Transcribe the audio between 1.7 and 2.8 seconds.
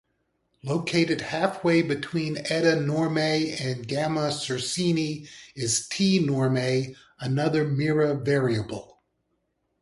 between Eta